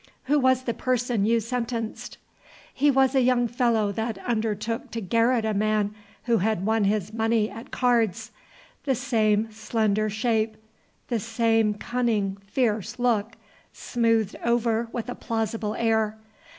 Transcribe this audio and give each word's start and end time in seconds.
"Who 0.23 0.39
was 0.39 0.63
the 0.63 0.73
person 0.73 1.27
you 1.27 1.39
sentenced?" 1.39 2.17
"He 2.73 2.89
was 2.89 3.13
a 3.13 3.21
young 3.21 3.47
fellow 3.47 3.91
that 3.91 4.17
undertook 4.25 4.89
to 4.89 4.99
garrote 4.99 5.45
a 5.45 5.53
man 5.53 5.93
who 6.23 6.39
had 6.39 6.65
won 6.65 6.85
his 6.85 7.13
money 7.13 7.51
at 7.51 7.69
cards. 7.69 8.31
The 8.85 8.95
same 8.95 9.51
slender 9.51 10.09
shape, 10.09 10.57
the 11.09 11.19
same 11.19 11.75
cunning, 11.75 12.37
fierce 12.37 12.97
look, 12.97 13.33
smoothed 13.73 14.35
over 14.43 14.87
with 14.91 15.07
a 15.07 15.13
plausible 15.13 15.75
air. 15.75 16.17